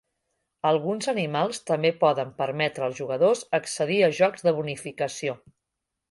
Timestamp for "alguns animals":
0.67-1.59